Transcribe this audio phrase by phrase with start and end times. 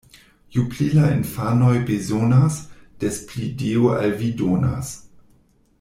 [0.53, 2.57] Ju pli la infanoj bezonas,
[3.03, 4.95] des pli Dio al vi donas.